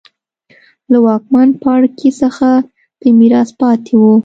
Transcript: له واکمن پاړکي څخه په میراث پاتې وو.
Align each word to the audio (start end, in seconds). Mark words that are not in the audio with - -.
له 0.91 0.97
واکمن 1.05 1.49
پاړکي 1.61 2.09
څخه 2.21 2.49
په 2.99 3.07
میراث 3.19 3.49
پاتې 3.61 3.93
وو. 4.01 4.13